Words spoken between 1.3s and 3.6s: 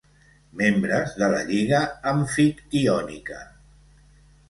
la Lliga amfictiònica.